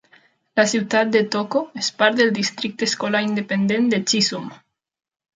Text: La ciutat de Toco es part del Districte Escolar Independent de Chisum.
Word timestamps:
La 0.59 0.63
ciutat 0.69 1.09
de 1.15 1.19
Toco 1.35 1.59
es 1.81 1.89
part 1.99 2.17
del 2.21 2.31
Districte 2.37 2.87
Escolar 2.91 3.21
Independent 3.27 3.91
de 3.93 4.01
Chisum. 4.13 4.49